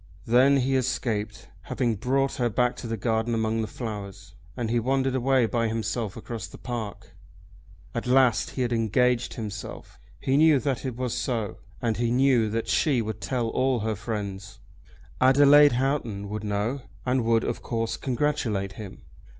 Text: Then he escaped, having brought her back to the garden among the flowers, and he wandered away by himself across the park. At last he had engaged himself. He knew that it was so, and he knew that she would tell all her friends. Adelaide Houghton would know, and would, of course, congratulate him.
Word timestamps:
Then 0.25 0.57
he 0.57 0.75
escaped, 0.75 1.47
having 1.65 1.93
brought 1.93 2.37
her 2.37 2.49
back 2.49 2.75
to 2.77 2.87
the 2.87 2.97
garden 2.97 3.35
among 3.35 3.61
the 3.61 3.67
flowers, 3.67 4.33
and 4.57 4.71
he 4.71 4.79
wandered 4.79 5.13
away 5.13 5.45
by 5.45 5.67
himself 5.67 6.17
across 6.17 6.47
the 6.47 6.57
park. 6.57 7.15
At 7.93 8.07
last 8.07 8.49
he 8.49 8.63
had 8.63 8.73
engaged 8.73 9.35
himself. 9.35 9.99
He 10.19 10.37
knew 10.37 10.57
that 10.57 10.85
it 10.85 10.95
was 10.95 11.13
so, 11.15 11.57
and 11.83 11.97
he 11.97 12.09
knew 12.09 12.49
that 12.49 12.67
she 12.67 13.03
would 13.03 13.21
tell 13.21 13.49
all 13.49 13.81
her 13.81 13.95
friends. 13.95 14.59
Adelaide 15.21 15.73
Houghton 15.73 16.29
would 16.29 16.43
know, 16.43 16.81
and 17.05 17.23
would, 17.23 17.43
of 17.43 17.61
course, 17.61 17.95
congratulate 17.95 18.71
him. 18.71 19.03